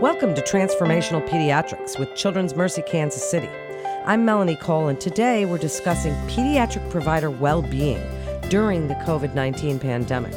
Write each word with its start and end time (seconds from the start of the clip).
Welcome 0.00 0.34
to 0.34 0.42
Transformational 0.42 1.26
Pediatrics 1.26 1.98
with 1.98 2.14
Children's 2.14 2.54
Mercy 2.54 2.82
Kansas 2.82 3.30
City. 3.30 3.48
I'm 4.04 4.26
Melanie 4.26 4.56
Cole, 4.56 4.88
and 4.88 5.00
today 5.00 5.46
we're 5.46 5.56
discussing 5.56 6.12
pediatric 6.28 6.90
provider 6.90 7.30
well 7.30 7.62
being 7.62 8.02
during 8.50 8.88
the 8.88 8.94
COVID 8.96 9.34
19 9.34 9.78
pandemic. 9.78 10.34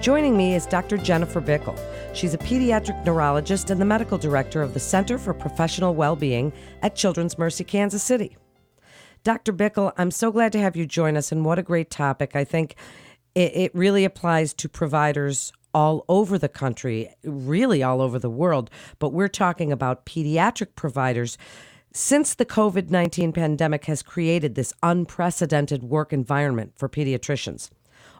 Joining 0.00 0.38
me 0.38 0.54
is 0.54 0.64
Dr. 0.64 0.96
Jennifer 0.96 1.42
Bickel. 1.42 1.78
She's 2.14 2.32
a 2.32 2.38
pediatric 2.38 3.04
neurologist 3.04 3.68
and 3.68 3.78
the 3.78 3.84
medical 3.84 4.16
director 4.16 4.62
of 4.62 4.72
the 4.72 4.80
Center 4.80 5.18
for 5.18 5.34
Professional 5.34 5.94
Well-Being 5.94 6.54
at 6.80 6.96
Children's 6.96 7.36
Mercy 7.36 7.64
Kansas 7.64 8.02
City. 8.02 8.38
Dr. 9.22 9.52
Bickel, 9.52 9.92
I'm 9.98 10.10
so 10.10 10.32
glad 10.32 10.50
to 10.52 10.60
have 10.60 10.76
you 10.76 10.86
join 10.86 11.18
us, 11.18 11.30
and 11.30 11.44
what 11.44 11.58
a 11.58 11.62
great 11.62 11.90
topic. 11.90 12.34
I 12.34 12.44
think 12.44 12.74
it, 13.34 13.54
it 13.54 13.74
really 13.74 14.06
applies 14.06 14.54
to 14.54 14.68
providers 14.70 15.52
all 15.74 16.04
over 16.08 16.38
the 16.38 16.48
country, 16.48 17.14
really 17.24 17.82
all 17.82 18.00
over 18.00 18.18
the 18.18 18.30
world, 18.30 18.70
but 18.98 19.12
we're 19.12 19.28
talking 19.28 19.72
about 19.72 20.06
pediatric 20.06 20.74
providers. 20.74 21.38
Since 21.92 22.34
the 22.34 22.46
COVID 22.46 22.90
19 22.90 23.32
pandemic 23.32 23.86
has 23.86 24.02
created 24.02 24.54
this 24.54 24.72
unprecedented 24.82 25.82
work 25.82 26.12
environment 26.12 26.72
for 26.76 26.88
pediatricians, 26.88 27.70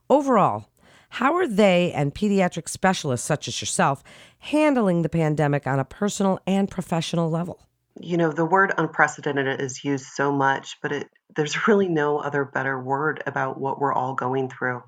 overall, 0.09 0.69
how 1.11 1.35
are 1.35 1.47
they 1.47 1.93
and 1.93 2.15
pediatric 2.15 2.69
specialists 2.69 3.27
such 3.27 3.49
as 3.49 3.61
yourself 3.61 4.03
handling 4.39 5.03
the 5.03 5.09
pandemic 5.09 5.67
on 5.67 5.79
a 5.79 5.85
personal 5.85 6.39
and 6.47 6.71
professional 6.71 7.31
level? 7.31 7.67
You 8.01 8.17
know, 8.17 8.31
the 8.31 8.45
word 8.45 8.73
unprecedented 8.79 9.61
is 9.61 9.85
used 9.85 10.07
so 10.07 10.31
much, 10.31 10.77
but 10.83 10.93
it, 10.93 11.09
there's 11.35 11.69
really 11.69 11.89
no 11.89 12.19
other 12.19 12.45
better 12.45 12.81
word 12.81 13.23
about 13.27 13.59
what 13.59 13.81
we're 13.81 13.93
all 13.93 14.15
going 14.15 14.49
through. 14.49 14.83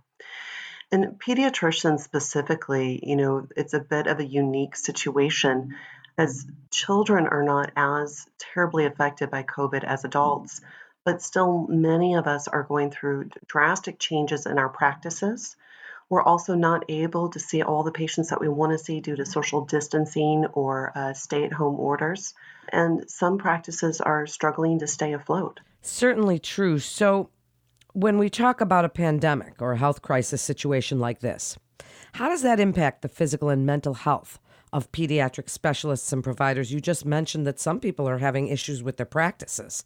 And 0.93 1.21
pediatricians 1.21 2.01
specifically, 2.01 3.01
you 3.03 3.17
know, 3.17 3.47
it's 3.57 3.75
a 3.75 3.81
bit 3.81 4.07
of 4.07 4.19
a 4.19 4.25
unique 4.25 4.75
situation 4.75 5.77
as 6.19 6.45
children 6.71 7.27
are 7.27 7.45
not 7.45 7.71
as 7.77 8.27
terribly 8.39 8.87
affected 8.87 9.31
by 9.31 9.43
COVID 9.43 9.85
as 9.85 10.05
adults, 10.05 10.61
but 11.05 11.23
still 11.23 11.67
many 11.69 12.15
of 12.15 12.27
us 12.27 12.49
are 12.49 12.65
going 12.65 12.91
through 12.91 13.31
drastic 13.47 13.99
changes 13.99 14.47
in 14.47 14.59
our 14.59 14.69
practices. 14.69 15.57
We're 16.09 16.23
also 16.23 16.57
not 16.57 16.85
able 16.89 17.31
to 17.31 17.39
see 17.39 17.63
all 17.63 17.85
the 17.85 17.93
patients 17.93 18.31
that 18.31 18.41
we 18.41 18.49
want 18.49 18.73
to 18.73 18.79
see 18.79 19.01
due 19.01 19.15
to 19.15 19.25
social 19.25 19.65
distancing 19.65 20.45
or 20.53 20.93
uh, 20.95 21.15
stay 21.15 21.45
at 21.45 21.53
home 21.53 21.79
orders. 21.79 22.35
And 22.69 23.09
some 23.09 23.39
practices 23.39 24.01
are 24.01 24.27
struggling 24.27 24.81
to 24.81 24.89
stay 24.89 25.13
afloat. 25.13 25.61
Certainly 25.83 26.41
true. 26.41 26.81
So, 26.81 27.31
when 27.93 28.19
we 28.19 28.31
talk 28.31 28.61
about 28.61 28.85
a 28.85 28.89
pandemic 28.89 29.61
or 29.61 29.73
a 29.73 29.79
health 29.79 30.03
crisis 30.03 30.43
situation 30.43 31.01
like 31.01 31.21
this, 31.21 31.59
how 32.13 32.29
does 32.29 32.43
that 32.43 32.61
impact 32.61 33.03
the 33.03 33.09
physical 33.09 33.49
and 33.49 33.67
mental 33.67 33.95
health 33.95 34.39
of 34.73 34.91
pediatric 34.93 35.49
specialists 35.49 36.13
and 36.13 36.23
providers? 36.23 36.73
You 36.73 36.81
just 36.81 37.05
mentioned 37.05 37.47
that 37.47 37.61
some 37.61 37.81
people 37.81 38.09
are 38.09 38.19
having 38.19 38.49
issues 38.49 38.83
with 38.83 38.97
their 38.97 39.07
practices. 39.07 39.85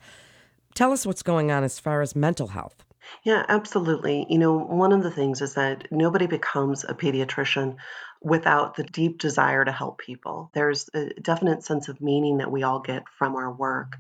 Tell 0.75 0.93
us 0.93 1.07
what's 1.07 1.23
going 1.23 1.51
on 1.51 1.65
as 1.65 1.79
far 1.79 2.03
as 2.03 2.17
mental 2.17 2.49
health. 2.49 2.85
Yeah, 3.23 3.45
absolutely. 3.49 4.27
You 4.29 4.39
know, 4.39 4.57
one 4.59 4.93
of 4.93 5.03
the 5.03 5.11
things 5.11 5.41
is 5.41 5.55
that 5.55 5.91
nobody 5.91 6.27
becomes 6.27 6.85
a 6.85 6.95
pediatrician 6.95 7.77
without 8.23 8.75
the 8.75 8.85
deep 8.85 9.19
desire 9.19 9.65
to 9.65 9.73
help 9.73 9.99
people. 9.99 10.51
There's 10.55 10.89
a 10.95 11.11
definite 11.21 11.63
sense 11.63 11.89
of 11.89 12.01
meaning 12.01 12.39
that 12.39 12.51
we 12.51 12.63
all 12.63 12.81
get 12.81 13.05
from 13.19 13.37
our 13.37 13.53
work. 13.53 13.99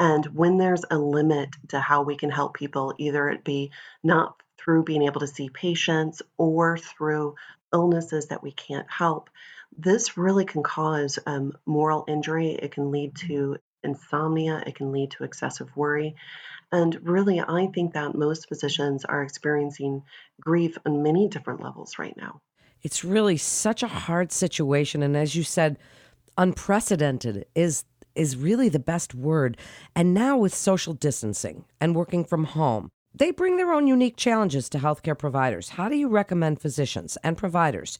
And 0.00 0.24
when 0.34 0.56
there's 0.56 0.84
a 0.90 0.98
limit 0.98 1.50
to 1.68 1.78
how 1.78 2.02
we 2.02 2.16
can 2.16 2.30
help 2.30 2.54
people, 2.54 2.94
either 2.96 3.28
it 3.28 3.44
be 3.44 3.70
not 4.02 4.34
through 4.56 4.84
being 4.84 5.02
able 5.02 5.20
to 5.20 5.26
see 5.26 5.50
patients 5.50 6.22
or 6.38 6.78
through 6.78 7.34
illnesses 7.72 8.28
that 8.28 8.42
we 8.42 8.50
can't 8.50 8.90
help, 8.90 9.28
this 9.76 10.16
really 10.16 10.46
can 10.46 10.62
cause 10.62 11.18
um, 11.26 11.52
moral 11.66 12.06
injury. 12.08 12.52
It 12.52 12.72
can 12.72 12.90
lead 12.90 13.14
to 13.16 13.58
insomnia, 13.84 14.62
it 14.66 14.74
can 14.74 14.90
lead 14.90 15.10
to 15.12 15.24
excessive 15.24 15.68
worry. 15.76 16.16
And 16.72 16.98
really, 17.02 17.40
I 17.40 17.68
think 17.74 17.92
that 17.92 18.14
most 18.14 18.48
physicians 18.48 19.04
are 19.04 19.22
experiencing 19.22 20.02
grief 20.40 20.78
on 20.86 21.02
many 21.02 21.28
different 21.28 21.62
levels 21.62 21.98
right 21.98 22.16
now. 22.16 22.40
It's 22.82 23.04
really 23.04 23.36
such 23.36 23.82
a 23.82 23.88
hard 23.88 24.32
situation. 24.32 25.02
And 25.02 25.14
as 25.14 25.36
you 25.36 25.42
said, 25.42 25.78
unprecedented 26.38 27.44
is 27.54 27.84
is 28.20 28.36
really 28.36 28.68
the 28.68 28.78
best 28.78 29.14
word. 29.14 29.56
And 29.96 30.12
now 30.12 30.36
with 30.36 30.54
social 30.54 30.92
distancing 30.92 31.64
and 31.80 31.96
working 31.96 32.22
from 32.22 32.44
home, 32.44 32.90
they 33.14 33.30
bring 33.30 33.56
their 33.56 33.72
own 33.72 33.86
unique 33.86 34.16
challenges 34.16 34.68
to 34.68 34.78
healthcare 34.78 35.18
providers. 35.18 35.70
How 35.70 35.88
do 35.88 35.96
you 35.96 36.06
recommend 36.06 36.60
physicians 36.60 37.16
and 37.24 37.38
providers 37.38 37.98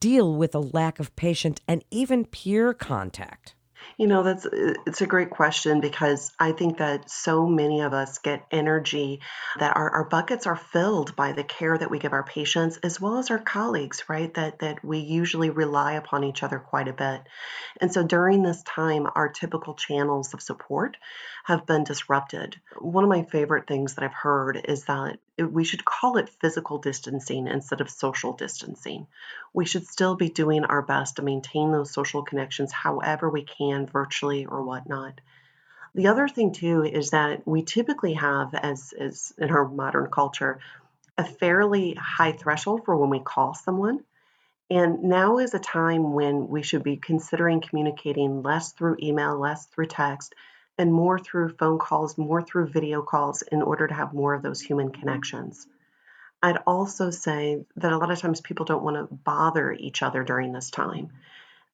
deal 0.00 0.34
with 0.34 0.54
a 0.54 0.58
lack 0.60 0.98
of 0.98 1.14
patient 1.16 1.60
and 1.68 1.84
even 1.90 2.24
peer 2.24 2.72
contact? 2.72 3.54
You 3.96 4.06
know, 4.06 4.22
that's 4.22 4.46
uh, 4.46 4.74
it's 4.86 5.00
a 5.00 5.06
great 5.06 5.30
question 5.30 5.80
because 5.80 6.32
I 6.38 6.52
think 6.52 6.78
that 6.78 7.10
so 7.10 7.46
many 7.46 7.80
of 7.80 7.92
us 7.92 8.18
get 8.18 8.46
energy 8.50 9.20
that 9.58 9.76
our, 9.76 9.90
our 9.90 10.04
buckets 10.04 10.46
are 10.46 10.56
filled 10.56 11.16
by 11.16 11.32
the 11.32 11.44
care 11.44 11.76
that 11.76 11.90
we 11.90 11.98
give 11.98 12.12
our 12.12 12.22
patients 12.22 12.78
as 12.78 13.00
well 13.00 13.18
as 13.18 13.30
our 13.30 13.38
colleagues, 13.38 14.04
right? 14.08 14.32
That 14.34 14.60
that 14.60 14.84
we 14.84 14.98
usually 14.98 15.50
rely 15.50 15.94
upon 15.94 16.24
each 16.24 16.42
other 16.42 16.58
quite 16.58 16.88
a 16.88 16.92
bit. 16.92 17.22
And 17.80 17.92
so 17.92 18.02
during 18.02 18.42
this 18.42 18.62
time, 18.62 19.08
our 19.14 19.28
typical 19.28 19.74
channels 19.74 20.34
of 20.34 20.42
support 20.42 20.96
have 21.44 21.66
been 21.66 21.84
disrupted. 21.84 22.60
One 22.78 23.04
of 23.04 23.10
my 23.10 23.24
favorite 23.24 23.66
things 23.66 23.94
that 23.94 24.04
I've 24.04 24.12
heard 24.12 24.60
is 24.68 24.84
that 24.84 25.18
we 25.38 25.64
should 25.64 25.84
call 25.84 26.16
it 26.16 26.28
physical 26.28 26.78
distancing 26.78 27.46
instead 27.46 27.80
of 27.80 27.90
social 27.90 28.32
distancing. 28.32 29.06
We 29.52 29.64
should 29.64 29.86
still 29.86 30.16
be 30.16 30.28
doing 30.28 30.64
our 30.64 30.82
best 30.82 31.16
to 31.16 31.22
maintain 31.22 31.72
those 31.72 31.92
social 31.92 32.22
connections 32.22 32.72
however 32.72 33.30
we 33.30 33.42
can, 33.42 33.86
virtually 33.86 34.46
or 34.46 34.62
whatnot. 34.62 35.20
The 35.94 36.08
other 36.08 36.28
thing 36.28 36.52
too 36.52 36.84
is 36.84 37.10
that 37.10 37.46
we 37.46 37.62
typically 37.62 38.14
have, 38.14 38.54
as, 38.54 38.92
as 38.98 39.32
in 39.38 39.50
our 39.50 39.66
modern 39.66 40.10
culture, 40.10 40.60
a 41.16 41.24
fairly 41.24 41.94
high 41.94 42.32
threshold 42.32 42.84
for 42.84 42.96
when 42.96 43.10
we 43.10 43.20
call 43.20 43.54
someone. 43.54 44.04
And 44.70 45.04
now 45.04 45.38
is 45.38 45.54
a 45.54 45.58
time 45.58 46.12
when 46.12 46.48
we 46.48 46.62
should 46.62 46.82
be 46.82 46.96
considering 46.96 47.62
communicating 47.62 48.42
less 48.42 48.72
through 48.72 48.98
email, 49.02 49.38
less 49.38 49.66
through 49.66 49.86
text, 49.86 50.34
and 50.78 50.92
more 50.92 51.18
through 51.18 51.50
phone 51.58 51.78
calls, 51.78 52.16
more 52.16 52.40
through 52.40 52.68
video 52.68 53.02
calls 53.02 53.42
in 53.42 53.60
order 53.62 53.86
to 53.86 53.94
have 53.94 54.14
more 54.14 54.34
of 54.34 54.42
those 54.42 54.60
human 54.60 54.90
connections. 54.90 55.66
I'd 56.42 56.58
also 56.66 57.10
say 57.10 57.64
that 57.76 57.92
a 57.92 57.98
lot 57.98 58.12
of 58.12 58.18
times 58.20 58.40
people 58.40 58.64
don't 58.64 58.84
want 58.84 58.96
to 58.96 59.14
bother 59.14 59.72
each 59.72 60.02
other 60.02 60.22
during 60.22 60.52
this 60.52 60.70
time. 60.70 61.10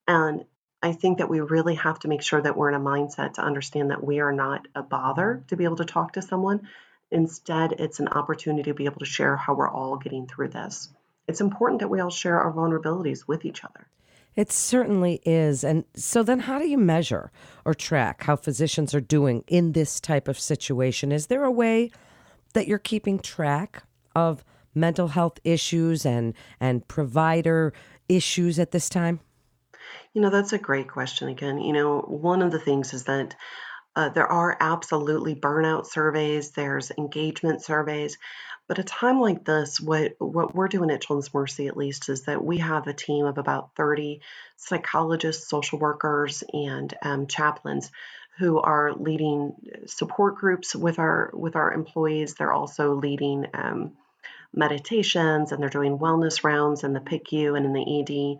And 0.09 0.45
I 0.83 0.93
think 0.93 1.19
that 1.19 1.29
we 1.29 1.41
really 1.41 1.75
have 1.77 1.99
to 2.01 2.09
make 2.09 2.23
sure 2.23 2.41
that 2.41 2.57
we're 2.57 2.71
in 2.71 2.75
a 2.75 2.81
mindset 2.81 3.35
to 3.35 3.43
understand 3.43 3.91
that 3.91 4.03
we 4.03 4.21
are 4.21 4.33
not 4.33 4.67
a 4.75 4.83
bother 4.83 5.45
to 5.49 5.57
be 5.57 5.65
able 5.65 5.77
to 5.77 5.85
talk 5.85 6.15
to 6.15 6.23
someone. 6.23 6.69
Instead, 7.11 7.73
it's 7.73 8.01
an 8.01 8.09
opportunity 8.09 8.71
to 8.71 8.75
be 8.75 8.87
able 8.87 9.01
to 9.01 9.07
share 9.07 9.37
how 9.37 9.55
we're 9.55 9.71
all 9.71 9.97
getting 9.97 10.27
through 10.27 10.49
this. 10.49 10.89
It's 11.29 11.41
important 11.41 11.81
that 11.81 11.89
we 11.89 12.01
all 12.01 12.11
share 12.11 12.41
our 12.41 12.53
vulnerabilities 12.53 13.27
with 13.27 13.45
each 13.45 13.65
other. 13.65 13.87
It 14.37 14.51
certainly 14.51 15.21
is. 15.25 15.63
And 15.63 15.85
so 15.95 16.23
then 16.23 16.41
how 16.41 16.59
do 16.59 16.67
you 16.67 16.79
measure 16.79 17.31
or 17.65 17.75
track 17.75 18.25
how 18.25 18.37
physicians 18.37 18.95
are 18.95 19.01
doing 19.01 19.45
in 19.47 19.73
this 19.73 20.01
type 20.01 20.29
of 20.29 20.39
situation? 20.39 21.13
Is 21.13 21.29
there 21.29 21.45
a 21.45 21.51
way 21.51 21.91
that 22.55 22.67
you're 22.67 22.79
keeping 22.79 23.19
track 23.19 23.85
of 24.17 24.45
mental 24.75 25.09
health 25.09 25.39
issues 25.45 26.05
and 26.05 26.35
and 26.61 26.87
provider 26.89 27.73
issues 28.09 28.59
at 28.59 28.73
this 28.73 28.89
time? 28.89 29.21
You 30.15 30.21
know, 30.21 30.31
that's 30.31 30.53
a 30.53 30.59
great 30.59 30.89
question 30.89 31.29
again. 31.29 31.59
You 31.59 31.73
know, 31.73 32.01
one 32.01 32.43
of 32.43 32.51
the 32.51 32.59
things 32.59 32.93
is 32.93 33.05
that 33.05 33.37
uh, 33.97 34.09
there 34.09 34.27
are 34.27 34.57
absolutely 34.59 35.35
burnout 35.37 35.87
surveys, 35.87 36.51
there's 36.51 36.91
engagement 36.99 37.63
surveys, 37.63 38.19
but 38.67 38.79
a 38.79 38.85
time 38.85 39.21
like 39.21 39.45
this, 39.45 39.81
what 39.81 40.15
what 40.19 40.55
we're 40.55 40.69
doing 40.69 40.91
at 40.91 41.03
Children's 41.03 41.35
Mercy 41.35 41.67
at 41.67 41.77
least 41.77 42.09
is 42.09 42.23
that 42.23 42.45
we 42.45 42.59
have 42.59 42.87
a 42.87 42.95
team 42.95 43.27
of 43.27 43.39
about 43.39 43.75
30 43.77 44.21
psychologists, 44.57 45.49
social 45.49 45.79
workers, 45.79 46.43
and 46.53 46.95
um, 47.03 47.27
chaplains 47.27 47.91
who 48.39 48.59
are 48.59 48.93
leading 48.95 49.55
support 49.87 50.37
groups 50.37 50.75
with 50.75 50.99
our 50.99 51.31
with 51.35 51.57
our 51.57 51.73
employees. 51.73 52.35
They're 52.35 52.53
also 52.53 52.95
leading 52.95 53.47
um, 53.55 53.93
meditations 54.53 55.53
and 55.53 55.63
they're 55.63 55.69
doing 55.69 55.99
wellness 55.99 56.45
rounds 56.45 56.85
in 56.85 56.93
the 56.93 57.01
PICU 57.01 57.57
and 57.57 57.67
in 57.67 57.73
the 57.73 58.01
ED. 58.01 58.39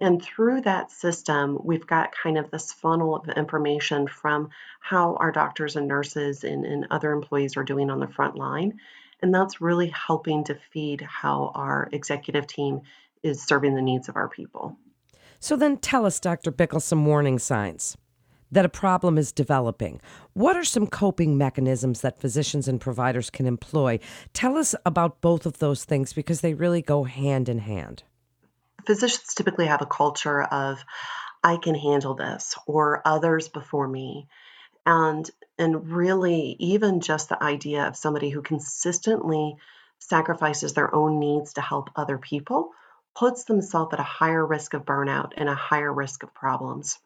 And 0.00 0.22
through 0.22 0.62
that 0.62 0.90
system, 0.90 1.58
we've 1.62 1.86
got 1.86 2.14
kind 2.14 2.36
of 2.36 2.50
this 2.50 2.72
funnel 2.72 3.14
of 3.16 3.28
information 3.28 4.06
from 4.08 4.50
how 4.80 5.14
our 5.14 5.32
doctors 5.32 5.76
and 5.76 5.88
nurses 5.88 6.44
and, 6.44 6.64
and 6.64 6.86
other 6.90 7.12
employees 7.12 7.56
are 7.56 7.64
doing 7.64 7.90
on 7.90 8.00
the 8.00 8.08
front 8.08 8.36
line. 8.36 8.80
And 9.22 9.34
that's 9.34 9.60
really 9.60 9.88
helping 9.88 10.44
to 10.44 10.58
feed 10.72 11.00
how 11.00 11.52
our 11.54 11.88
executive 11.92 12.46
team 12.46 12.82
is 13.22 13.42
serving 13.42 13.74
the 13.74 13.82
needs 13.82 14.08
of 14.08 14.16
our 14.16 14.28
people. 14.28 14.76
So 15.40 15.56
then 15.56 15.76
tell 15.78 16.06
us, 16.06 16.20
Dr. 16.20 16.50
Bickel, 16.50 16.80
some 16.80 17.04
warning 17.04 17.38
signs 17.38 17.96
that 18.50 18.64
a 18.64 18.68
problem 18.68 19.18
is 19.18 19.32
developing. 19.32 20.00
What 20.32 20.56
are 20.56 20.64
some 20.64 20.86
coping 20.86 21.36
mechanisms 21.36 22.02
that 22.02 22.20
physicians 22.20 22.68
and 22.68 22.80
providers 22.80 23.28
can 23.28 23.46
employ? 23.46 23.98
Tell 24.32 24.56
us 24.56 24.74
about 24.86 25.20
both 25.20 25.44
of 25.44 25.58
those 25.58 25.84
things 25.84 26.12
because 26.12 26.40
they 26.40 26.54
really 26.54 26.82
go 26.82 27.04
hand 27.04 27.48
in 27.48 27.58
hand. 27.58 28.04
Physicians 28.86 29.34
typically 29.34 29.66
have 29.66 29.82
a 29.82 29.86
culture 29.86 30.42
of 30.42 30.84
I 31.42 31.56
can 31.56 31.74
handle 31.74 32.14
this 32.14 32.54
or 32.66 33.02
others 33.04 33.48
before 33.48 33.88
me. 33.88 34.28
And 34.86 35.28
and 35.58 35.90
really 35.90 36.56
even 36.58 37.00
just 37.00 37.28
the 37.28 37.42
idea 37.42 37.86
of 37.86 37.96
somebody 37.96 38.30
who 38.30 38.42
consistently 38.42 39.56
sacrifices 39.98 40.72
their 40.72 40.94
own 40.94 41.18
needs 41.18 41.54
to 41.54 41.60
help 41.60 41.90
other 41.96 42.18
people 42.18 42.70
puts 43.14 43.44
themselves 43.44 43.92
at 43.92 44.00
a 44.00 44.04
higher 44.04 44.44
risk 44.44 44.74
of 44.74 44.84
burnout 44.84 45.32
and 45.36 45.48
a 45.48 45.54
higher 45.54 45.92
risk 45.92 46.22
of 46.22 46.34
problems. 46.34 46.98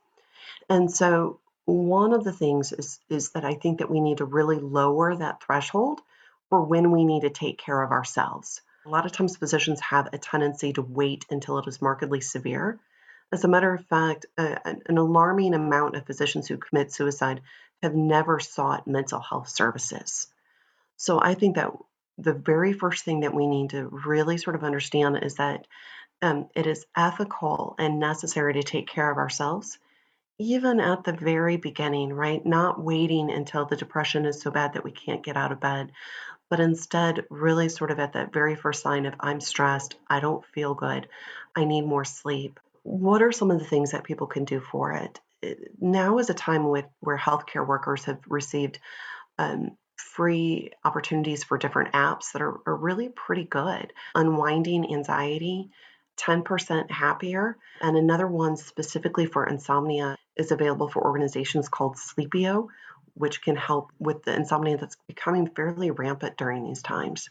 And 0.69 0.91
so 0.91 1.41
one 1.67 2.15
of 2.15 2.25
the 2.25 2.33
things 2.33 2.73
is 2.73 2.99
is 3.11 3.31
that 3.31 3.45
I 3.45 3.55
think 3.55 3.79
that 3.79 3.91
we 3.91 4.00
need 4.00 4.19
to 4.19 4.25
really 4.25 4.59
lower 4.59 5.15
that 5.17 5.43
threshold 5.43 6.00
for 6.49 6.62
when 6.62 6.91
we 6.91 7.05
need 7.05 7.23
to 7.23 7.31
take 7.31 7.59
care 7.59 7.83
of 7.83 7.91
ourselves. 7.91 8.62
A 8.87 8.89
lot 8.89 9.05
of 9.05 9.12
times 9.12 9.37
physicians 9.37 9.81
have 9.81 10.09
a 10.12 10.19
tendency 10.19 10.73
to 10.73 10.83
wait 10.83 11.27
until 11.31 11.59
it 11.59 11.69
is 11.69 11.83
markedly 11.83 12.23
severe. 12.23 12.81
As 13.30 13.44
a 13.44 13.48
matter 13.48 13.75
of 13.75 13.84
fact, 13.86 14.26
uh, 14.38 14.56
an 14.64 14.96
alarming 14.96 15.54
amount 15.54 15.96
of 15.96 16.06
physicians 16.06 16.48
who 16.48 16.56
commit 16.56 16.92
suicide 16.92 17.42
have 17.82 17.94
never 17.94 18.40
sought 18.40 18.86
mental 18.86 19.20
health 19.20 19.48
services. 19.48 20.28
So 20.96 21.20
I 21.20 21.34
think 21.34 21.56
that 21.56 21.72
the 22.16 22.32
very 22.32 22.72
first 22.72 23.04
thing 23.04 23.20
that 23.20 23.34
we 23.34 23.46
need 23.46 23.70
to 23.70 23.86
really 23.86 24.38
sort 24.38 24.56
of 24.56 24.64
understand 24.64 25.22
is 25.22 25.34
that 25.34 25.66
um, 26.22 26.48
it 26.56 26.66
is 26.66 26.86
ethical 26.96 27.76
and 27.78 28.00
necessary 28.00 28.54
to 28.54 28.62
take 28.62 28.88
care 28.88 29.10
of 29.10 29.19
ourselves, 29.19 29.78
even 30.38 30.80
at 30.80 31.04
the 31.04 31.12
very 31.12 31.56
beginning, 31.56 32.12
right? 32.12 32.44
Not 32.44 32.82
waiting 32.82 33.30
until 33.30 33.66
the 33.66 33.76
depression 33.76 34.25
is 34.25 34.40
so 34.40 34.50
bad 34.50 34.72
that 34.72 34.84
we 34.84 34.90
can't 34.90 35.22
get 35.22 35.36
out 35.36 35.52
of 35.52 35.60
bed, 35.60 35.92
but 36.48 36.60
instead, 36.60 37.26
really 37.30 37.69
sort 37.69 37.90
of 37.90 38.00
at 38.00 38.14
that 38.14 38.32
very 38.32 38.56
first 38.56 38.82
sign 38.82 39.06
of 39.06 39.14
I'm 39.20 39.40
stressed, 39.40 39.96
I 40.08 40.19
don't 40.20 40.44
feel 40.46 40.75
good, 40.75 41.08
I 41.54 41.64
need 41.66 41.82
more 41.82 42.04
sleep. 42.04 42.58
What 42.88 43.23
are 43.23 43.32
some 43.32 43.50
of 43.50 43.58
the 43.58 43.67
things 43.67 43.90
that 43.90 44.05
people 44.05 44.26
can 44.26 44.46
do 44.46 44.61
for 44.61 44.93
it? 44.93 45.20
Now 45.79 46.19
is 46.19 46.31
a 46.31 46.35
time 46.35 46.69
with, 46.70 46.87
where 47.00 47.19
healthcare 47.19 47.67
workers 47.67 48.05
have 48.05 48.19
received 48.26 48.79
um, 49.38 49.76
free 49.96 50.70
opportunities 50.82 51.44
for 51.44 51.58
different 51.58 51.93
apps 51.93 52.32
that 52.32 52.40
are, 52.40 52.61
are 52.67 52.76
really 52.76 53.11
pretty 53.11 53.44
good. 53.44 53.93
Unwinding 54.14 54.90
anxiety, 54.93 55.69
10% 56.17 56.90
happier. 56.90 57.58
And 57.82 57.96
another 57.96 58.26
one 58.26 58.56
specifically 58.56 59.26
for 59.26 59.44
insomnia 59.44 60.17
is 60.35 60.50
available 60.50 60.88
for 60.88 61.05
organizations 61.05 61.69
called 61.69 61.96
Sleepio, 61.96 62.69
which 63.12 63.43
can 63.43 63.56
help 63.56 63.90
with 63.99 64.23
the 64.23 64.35
insomnia 64.35 64.79
that's 64.79 64.96
becoming 65.06 65.46
fairly 65.46 65.90
rampant 65.90 66.38
during 66.38 66.64
these 66.64 66.82
times. 66.82 67.29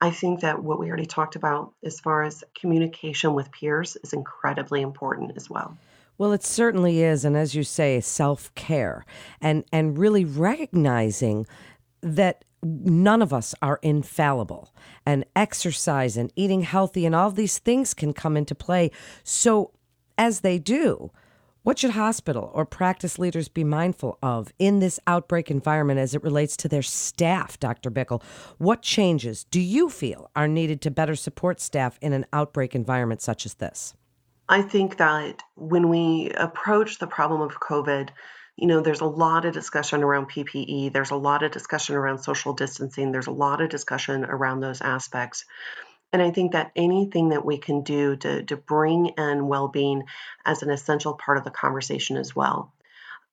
I 0.00 0.10
think 0.10 0.40
that 0.40 0.62
what 0.62 0.78
we 0.78 0.88
already 0.88 1.06
talked 1.06 1.36
about 1.36 1.72
as 1.84 2.00
far 2.00 2.22
as 2.22 2.44
communication 2.58 3.34
with 3.34 3.50
peers 3.50 3.96
is 4.02 4.12
incredibly 4.12 4.82
important 4.82 5.32
as 5.36 5.48
well. 5.48 5.76
Well, 6.18 6.32
it 6.32 6.44
certainly 6.44 7.02
is, 7.02 7.24
and 7.24 7.36
as 7.36 7.54
you 7.54 7.62
say, 7.62 8.00
self 8.00 8.54
care 8.54 9.04
and 9.40 9.64
and 9.72 9.98
really 9.98 10.24
recognizing 10.24 11.46
that 12.02 12.44
none 12.62 13.22
of 13.22 13.32
us 13.32 13.54
are 13.62 13.78
infallible 13.82 14.72
and 15.04 15.24
exercise 15.34 16.16
and 16.16 16.32
eating 16.36 16.62
healthy 16.62 17.06
and 17.06 17.14
all 17.14 17.30
these 17.30 17.58
things 17.58 17.94
can 17.94 18.12
come 18.12 18.36
into 18.36 18.54
play 18.54 18.90
so 19.22 19.70
as 20.18 20.40
they 20.40 20.58
do 20.58 21.10
what 21.66 21.80
should 21.80 21.90
hospital 21.90 22.52
or 22.54 22.64
practice 22.64 23.18
leaders 23.18 23.48
be 23.48 23.64
mindful 23.64 24.18
of 24.22 24.52
in 24.56 24.78
this 24.78 25.00
outbreak 25.08 25.50
environment 25.50 25.98
as 25.98 26.14
it 26.14 26.22
relates 26.22 26.56
to 26.56 26.68
their 26.68 26.80
staff, 26.80 27.58
Dr. 27.58 27.90
Bickel? 27.90 28.22
What 28.58 28.82
changes 28.82 29.42
do 29.42 29.60
you 29.60 29.90
feel 29.90 30.30
are 30.36 30.46
needed 30.46 30.80
to 30.82 30.92
better 30.92 31.16
support 31.16 31.60
staff 31.60 31.98
in 32.00 32.12
an 32.12 32.24
outbreak 32.32 32.76
environment 32.76 33.20
such 33.20 33.44
as 33.44 33.54
this? 33.54 33.94
I 34.48 34.62
think 34.62 34.98
that 34.98 35.42
when 35.56 35.88
we 35.88 36.30
approach 36.36 37.00
the 37.00 37.08
problem 37.08 37.40
of 37.40 37.58
COVID, 37.58 38.10
you 38.54 38.68
know, 38.68 38.80
there's 38.80 39.00
a 39.00 39.06
lot 39.06 39.44
of 39.44 39.52
discussion 39.52 40.04
around 40.04 40.30
PPE, 40.30 40.92
there's 40.92 41.10
a 41.10 41.16
lot 41.16 41.42
of 41.42 41.50
discussion 41.50 41.96
around 41.96 42.18
social 42.18 42.52
distancing, 42.52 43.10
there's 43.10 43.26
a 43.26 43.32
lot 43.32 43.60
of 43.60 43.70
discussion 43.70 44.24
around 44.24 44.60
those 44.60 44.82
aspects. 44.82 45.44
And 46.12 46.22
I 46.22 46.30
think 46.30 46.52
that 46.52 46.72
anything 46.76 47.30
that 47.30 47.44
we 47.44 47.58
can 47.58 47.82
do 47.82 48.16
to, 48.16 48.42
to 48.44 48.56
bring 48.56 49.06
in 49.18 49.48
well 49.48 49.68
being 49.68 50.04
as 50.44 50.62
an 50.62 50.70
essential 50.70 51.14
part 51.14 51.38
of 51.38 51.44
the 51.44 51.50
conversation 51.50 52.16
as 52.16 52.34
well. 52.34 52.72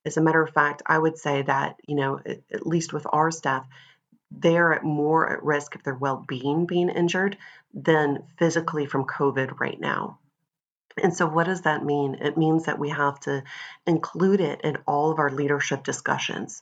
As 0.05 0.17
a 0.17 0.21
matter 0.21 0.41
of 0.41 0.53
fact, 0.53 0.81
I 0.85 0.97
would 0.97 1.17
say 1.17 1.43
that, 1.43 1.77
you 1.87 1.95
know, 1.95 2.19
at, 2.25 2.41
at 2.51 2.67
least 2.67 2.91
with 2.91 3.07
our 3.11 3.31
staff, 3.31 3.65
they're 4.31 4.73
at 4.73 4.83
more 4.83 5.31
at 5.31 5.43
risk 5.43 5.75
of 5.75 5.83
their 5.83 5.95
well 5.95 6.25
being 6.27 6.65
being 6.65 6.89
injured 6.89 7.37
than 7.73 8.23
physically 8.37 8.85
from 8.85 9.05
COVID 9.05 9.59
right 9.59 9.79
now. 9.79 10.19
And 11.01 11.15
so, 11.15 11.27
what 11.27 11.45
does 11.45 11.61
that 11.61 11.85
mean? 11.85 12.15
It 12.15 12.37
means 12.37 12.65
that 12.65 12.79
we 12.79 12.89
have 12.89 13.19
to 13.21 13.43
include 13.87 14.41
it 14.41 14.61
in 14.61 14.77
all 14.87 15.11
of 15.11 15.19
our 15.19 15.31
leadership 15.31 15.83
discussions. 15.83 16.61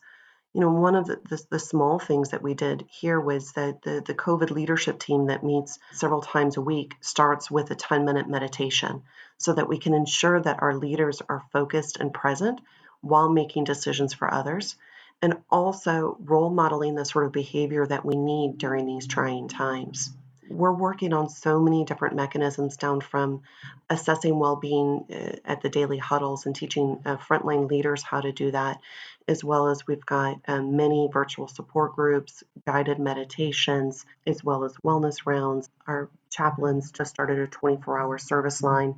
You 0.53 0.61
know, 0.61 0.71
one 0.71 0.95
of 0.95 1.05
the, 1.05 1.19
the, 1.29 1.41
the, 1.51 1.59
small 1.59 1.97
things 1.97 2.29
that 2.29 2.41
we 2.41 2.53
did 2.53 2.85
here 2.89 3.19
was 3.19 3.53
that 3.53 3.81
the, 3.83 4.03
the 4.05 4.13
COVID 4.13 4.49
leadership 4.51 4.99
team 4.99 5.27
that 5.27 5.45
meets 5.45 5.79
several 5.93 6.21
times 6.21 6.57
a 6.57 6.61
week 6.61 6.95
starts 6.99 7.49
with 7.49 7.71
a 7.71 7.75
10 7.75 8.03
minute 8.03 8.27
meditation 8.27 9.03
so 9.37 9.53
that 9.53 9.69
we 9.69 9.77
can 9.77 9.93
ensure 9.93 10.41
that 10.41 10.61
our 10.61 10.75
leaders 10.75 11.21
are 11.29 11.43
focused 11.53 11.97
and 11.97 12.13
present 12.13 12.59
while 12.99 13.29
making 13.29 13.63
decisions 13.63 14.13
for 14.13 14.31
others 14.31 14.75
and 15.21 15.37
also 15.49 16.17
role 16.19 16.49
modeling 16.49 16.95
the 16.95 17.05
sort 17.05 17.25
of 17.25 17.31
behavior 17.31 17.85
that 17.85 18.05
we 18.05 18.15
need 18.15 18.57
during 18.57 18.85
these 18.85 19.07
trying 19.07 19.47
times 19.47 20.13
we're 20.51 20.73
working 20.73 21.13
on 21.13 21.29
so 21.29 21.59
many 21.59 21.85
different 21.85 22.15
mechanisms 22.15 22.77
down 22.77 23.01
from 23.01 23.41
assessing 23.89 24.37
well-being 24.37 25.05
uh, 25.11 25.35
at 25.45 25.61
the 25.61 25.69
daily 25.69 25.97
huddles 25.97 26.45
and 26.45 26.55
teaching 26.55 27.01
uh, 27.05 27.17
frontline 27.17 27.69
leaders 27.69 28.03
how 28.03 28.21
to 28.21 28.31
do 28.31 28.51
that 28.51 28.79
as 29.27 29.43
well 29.43 29.69
as 29.69 29.85
we've 29.87 30.05
got 30.05 30.39
um, 30.47 30.75
many 30.75 31.09
virtual 31.11 31.47
support 31.47 31.95
groups 31.95 32.43
guided 32.65 32.99
meditations 32.99 34.05
as 34.25 34.43
well 34.43 34.63
as 34.63 34.75
wellness 34.83 35.25
rounds. 35.25 35.69
Our 35.87 36.09
chaplains 36.29 36.91
just 36.91 37.11
started 37.11 37.39
a 37.39 37.47
24-hour 37.47 38.17
service 38.17 38.61
line. 38.61 38.95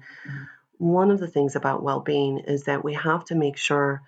One 0.77 1.11
of 1.11 1.19
the 1.19 1.27
things 1.27 1.55
about 1.55 1.83
well-being 1.83 2.39
is 2.39 2.63
that 2.63 2.83
we 2.83 2.93
have 2.95 3.25
to 3.25 3.35
make 3.35 3.57
sure 3.57 4.01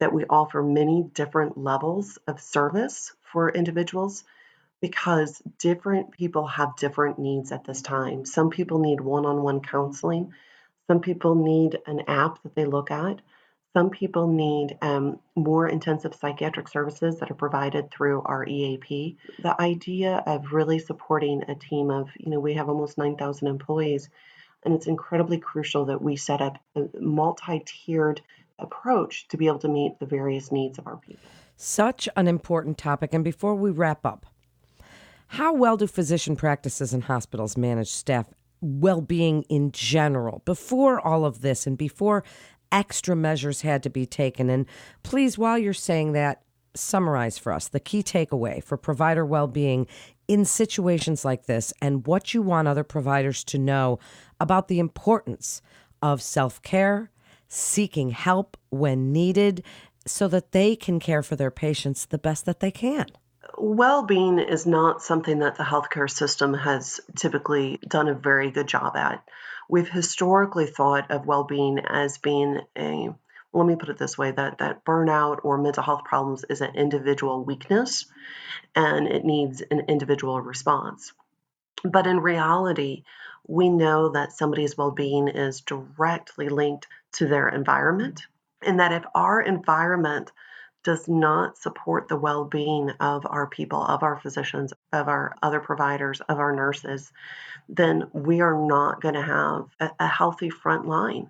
that 0.00 0.12
we 0.12 0.24
offer 0.28 0.62
many 0.62 1.02
different 1.14 1.56
levels 1.56 2.18
of 2.26 2.40
service 2.40 3.12
for 3.32 3.50
individuals 3.50 4.24
because 4.80 5.42
different 5.58 6.12
people 6.12 6.46
have 6.46 6.76
different 6.76 7.18
needs 7.18 7.52
at 7.52 7.64
this 7.64 7.82
time. 7.82 8.24
Some 8.24 8.50
people 8.50 8.78
need 8.78 9.00
one 9.00 9.26
on 9.26 9.42
one 9.42 9.60
counseling, 9.60 10.32
some 10.90 11.00
people 11.00 11.36
need 11.36 11.78
an 11.86 12.00
app 12.08 12.42
that 12.42 12.56
they 12.56 12.64
look 12.64 12.90
at. 12.90 13.20
Some 13.72 13.90
people 13.90 14.26
need 14.26 14.76
um, 14.82 15.20
more 15.36 15.68
intensive 15.68 16.16
psychiatric 16.16 16.66
services 16.66 17.20
that 17.20 17.30
are 17.30 17.34
provided 17.34 17.92
through 17.92 18.22
our 18.22 18.44
EAP. 18.44 19.16
The 19.40 19.60
idea 19.62 20.24
of 20.26 20.52
really 20.52 20.80
supporting 20.80 21.44
a 21.46 21.54
team 21.54 21.92
of, 21.92 22.08
you 22.18 22.30
know, 22.30 22.40
we 22.40 22.54
have 22.54 22.68
almost 22.68 22.98
9,000 22.98 23.46
employees, 23.46 24.08
and 24.64 24.74
it's 24.74 24.88
incredibly 24.88 25.38
crucial 25.38 25.84
that 25.84 26.02
we 26.02 26.16
set 26.16 26.42
up 26.42 26.58
a 26.74 26.88
multi 26.98 27.62
tiered 27.64 28.20
approach 28.58 29.28
to 29.28 29.36
be 29.36 29.46
able 29.46 29.60
to 29.60 29.68
meet 29.68 30.00
the 30.00 30.06
various 30.06 30.50
needs 30.50 30.78
of 30.80 30.88
our 30.88 30.96
people. 30.96 31.22
Such 31.56 32.08
an 32.16 32.26
important 32.26 32.78
topic. 32.78 33.14
And 33.14 33.22
before 33.22 33.54
we 33.54 33.70
wrap 33.70 34.04
up, 34.04 34.26
how 35.34 35.52
well 35.52 35.76
do 35.76 35.86
physician 35.86 36.34
practices 36.34 36.92
and 36.92 37.04
hospitals 37.04 37.56
manage 37.56 37.88
staff 37.88 38.26
well 38.60 39.00
being 39.00 39.42
in 39.42 39.70
general 39.70 40.42
before 40.44 41.00
all 41.00 41.24
of 41.24 41.40
this 41.40 41.68
and 41.68 41.78
before 41.78 42.24
extra 42.72 43.14
measures 43.14 43.60
had 43.60 43.80
to 43.84 43.90
be 43.90 44.04
taken? 44.04 44.50
And 44.50 44.66
please, 45.04 45.38
while 45.38 45.56
you're 45.56 45.72
saying 45.72 46.14
that, 46.14 46.42
summarize 46.74 47.38
for 47.38 47.52
us 47.52 47.68
the 47.68 47.78
key 47.78 48.02
takeaway 48.02 48.62
for 48.62 48.76
provider 48.76 49.24
well 49.24 49.46
being 49.46 49.86
in 50.26 50.44
situations 50.44 51.24
like 51.24 51.46
this 51.46 51.72
and 51.80 52.08
what 52.08 52.34
you 52.34 52.42
want 52.42 52.66
other 52.66 52.82
providers 52.82 53.44
to 53.44 53.56
know 53.58 54.00
about 54.40 54.66
the 54.66 54.80
importance 54.80 55.62
of 56.02 56.20
self 56.20 56.60
care, 56.62 57.12
seeking 57.46 58.10
help 58.10 58.56
when 58.70 59.12
needed, 59.12 59.62
so 60.04 60.26
that 60.26 60.50
they 60.50 60.74
can 60.74 60.98
care 60.98 61.22
for 61.22 61.36
their 61.36 61.52
patients 61.52 62.06
the 62.06 62.18
best 62.18 62.46
that 62.46 62.58
they 62.58 62.72
can 62.72 63.06
well 63.58 64.04
being 64.04 64.38
is 64.38 64.66
not 64.66 65.02
something 65.02 65.40
that 65.40 65.56
the 65.56 65.64
healthcare 65.64 66.10
system 66.10 66.54
has 66.54 67.00
typically 67.16 67.78
done 67.86 68.08
a 68.08 68.14
very 68.14 68.50
good 68.50 68.66
job 68.66 68.96
at. 68.96 69.22
We've 69.68 69.88
historically 69.88 70.66
thought 70.66 71.10
of 71.10 71.26
well 71.26 71.44
being 71.44 71.78
as 71.78 72.18
being 72.18 72.60
a 72.76 73.10
let 73.52 73.66
me 73.66 73.76
put 73.76 73.88
it 73.88 73.98
this 73.98 74.16
way 74.16 74.30
that, 74.30 74.58
that 74.58 74.84
burnout 74.84 75.40
or 75.42 75.58
mental 75.58 75.82
health 75.82 76.04
problems 76.04 76.44
is 76.48 76.60
an 76.60 76.76
individual 76.76 77.44
weakness 77.44 78.06
and 78.76 79.08
it 79.08 79.24
needs 79.24 79.60
an 79.60 79.86
individual 79.88 80.40
response. 80.40 81.12
But 81.82 82.06
in 82.06 82.20
reality, 82.20 83.02
we 83.46 83.68
know 83.68 84.10
that 84.10 84.32
somebody's 84.32 84.76
well 84.76 84.92
being 84.92 85.28
is 85.28 85.62
directly 85.62 86.48
linked 86.48 86.86
to 87.14 87.26
their 87.26 87.48
environment, 87.48 88.22
and 88.62 88.78
that 88.78 88.92
if 88.92 89.04
our 89.14 89.40
environment 89.40 90.30
does 90.82 91.08
not 91.08 91.58
support 91.58 92.08
the 92.08 92.16
well 92.16 92.44
being 92.44 92.90
of 93.00 93.26
our 93.26 93.46
people, 93.46 93.82
of 93.82 94.02
our 94.02 94.16
physicians, 94.16 94.72
of 94.92 95.08
our 95.08 95.34
other 95.42 95.60
providers, 95.60 96.20
of 96.28 96.38
our 96.38 96.54
nurses, 96.54 97.12
then 97.68 98.08
we 98.12 98.40
are 98.40 98.56
not 98.66 99.00
going 99.00 99.14
to 99.14 99.22
have 99.22 99.66
a, 99.78 99.90
a, 100.04 100.06
healthy 100.06 100.50
front 100.50 100.86
line. 100.86 101.28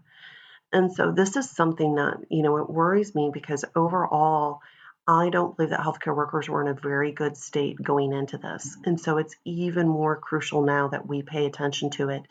And 0.73 0.93
so 0.93 1.11
this 1.11 1.37
is 1.37 1.51
something 1.51 1.97
that, 1.97 2.19
you 2.31 2.43
know, 2.43 2.59
it 2.59 2.71
worries 2.71 3.15
me 3.15 3.31
because 3.33 3.65
overall, 3.75 4.61
I 5.07 5.29
don't 5.31 5.57
believe 5.57 5.71
that 5.71 5.81
healthcare 5.81 6.15
workers 6.15 6.49
were 6.49 6.63
in 6.63 6.69
a 6.69 6.81
very 6.81 7.11
good 7.11 7.37
state 7.37 7.83
going 7.83 8.13
into 8.13 8.39
this. 8.39 8.77
Mm-hmm. 8.77 8.91
And 8.91 9.01
so 9.01 9.19
it's 9.19 9.35
even 9.45 9.89
more 9.89 10.17
crucial 10.17 10.63
now 10.63 10.89
that 10.89 11.09
we 11.09 11.23
pay 11.23 11.47
attention 11.47 11.91
to 11.91 12.11
it 12.11 12.23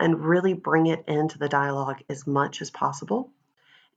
and 0.00 0.24
really 0.24 0.54
bring 0.54 0.86
it 0.86 1.04
into 1.06 1.38
the 1.38 1.48
dialogue 1.48 2.02
as 2.08 2.26
much 2.26 2.62
as 2.62 2.70
possible, 2.70 3.30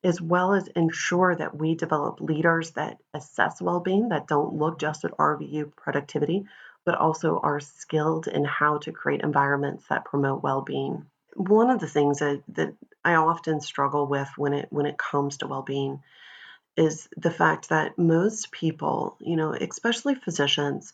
as 0.03 0.21
well 0.21 0.53
as 0.53 0.67
ensure 0.69 1.35
that 1.35 1.55
we 1.55 1.75
develop 1.75 2.21
leaders 2.21 2.71
that 2.71 2.97
assess 3.13 3.61
well 3.61 3.79
being, 3.79 4.09
that 4.09 4.27
don't 4.27 4.53
look 4.53 4.79
just 4.79 5.05
at 5.05 5.17
RVU 5.17 5.75
productivity, 5.75 6.45
but 6.85 6.95
also 6.95 7.39
are 7.41 7.59
skilled 7.59 8.27
in 8.27 8.45
how 8.45 8.77
to 8.79 8.91
create 8.91 9.21
environments 9.21 9.87
that 9.87 10.05
promote 10.05 10.43
well 10.43 10.61
being. 10.61 11.05
One 11.35 11.69
of 11.69 11.79
the 11.79 11.87
things 11.87 12.19
that, 12.19 12.41
that 12.49 12.73
I 13.03 13.15
often 13.15 13.61
struggle 13.61 14.07
with 14.07 14.29
when 14.37 14.53
it 14.53 14.67
when 14.69 14.85
it 14.85 14.97
comes 14.97 15.37
to 15.37 15.47
well 15.47 15.61
being 15.61 16.01
is 16.75 17.09
the 17.17 17.31
fact 17.31 17.69
that 17.69 17.97
most 17.97 18.51
people, 18.51 19.17
you 19.19 19.35
know, 19.35 19.53
especially 19.53 20.15
physicians, 20.15 20.93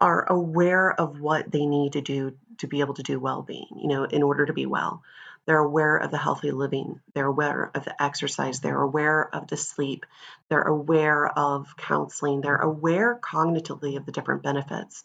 are 0.00 0.30
aware 0.30 0.92
of 0.92 1.20
what 1.20 1.50
they 1.50 1.64
need 1.64 1.92
to 1.92 2.00
do 2.00 2.36
to 2.58 2.66
be 2.66 2.80
able 2.80 2.94
to 2.94 3.04
do 3.04 3.20
well-being, 3.20 3.68
you 3.80 3.86
know, 3.86 4.02
in 4.02 4.22
order 4.22 4.44
to 4.44 4.52
be 4.52 4.66
well. 4.66 5.02
They're 5.46 5.58
aware 5.58 5.96
of 5.96 6.10
the 6.10 6.18
healthy 6.18 6.52
living, 6.52 7.00
they're 7.14 7.26
aware 7.26 7.70
of 7.74 7.84
the 7.84 8.00
exercise, 8.00 8.60
they're 8.60 8.80
aware 8.80 9.34
of 9.34 9.48
the 9.48 9.56
sleep, 9.56 10.06
they're 10.48 10.62
aware 10.62 11.26
of 11.26 11.76
counseling, 11.76 12.40
they're 12.40 12.56
aware 12.56 13.18
cognitively 13.18 13.96
of 13.96 14.06
the 14.06 14.12
different 14.12 14.42
benefits. 14.42 15.04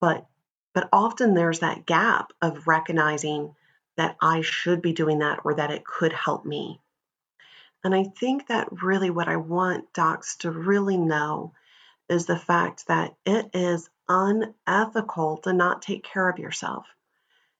But 0.00 0.26
but 0.74 0.88
often 0.92 1.34
there's 1.34 1.60
that 1.60 1.86
gap 1.86 2.32
of 2.42 2.66
recognizing 2.66 3.54
that 3.96 4.16
I 4.20 4.42
should 4.42 4.82
be 4.82 4.92
doing 4.92 5.20
that 5.20 5.40
or 5.44 5.54
that 5.54 5.70
it 5.70 5.84
could 5.86 6.12
help 6.12 6.44
me. 6.44 6.80
And 7.84 7.94
I 7.94 8.04
think 8.04 8.48
that 8.48 8.82
really 8.82 9.10
what 9.10 9.28
I 9.28 9.36
want 9.36 9.92
docs 9.92 10.36
to 10.38 10.50
really 10.50 10.96
know 10.96 11.52
is 12.08 12.26
the 12.26 12.38
fact 12.38 12.88
that 12.88 13.14
it 13.24 13.50
is 13.54 13.88
unethical 14.08 15.38
to 15.38 15.52
not 15.52 15.82
take 15.82 16.02
care 16.02 16.28
of 16.28 16.38
yourself. 16.38 16.86